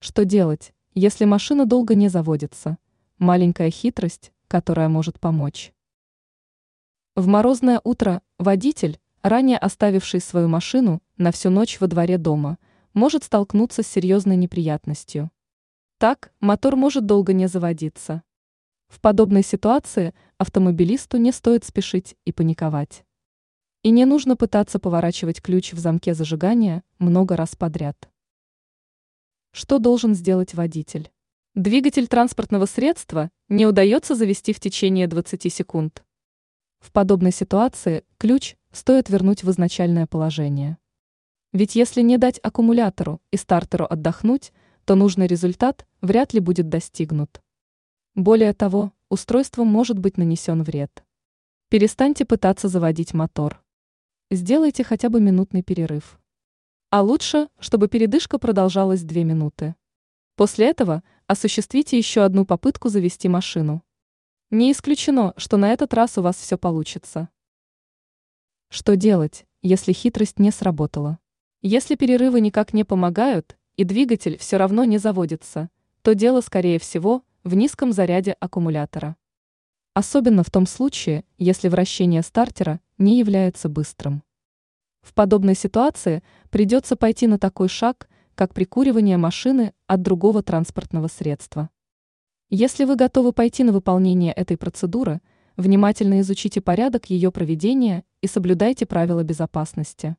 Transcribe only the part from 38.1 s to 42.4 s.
ключ стоит вернуть в изначальное положение. Ведь если не дать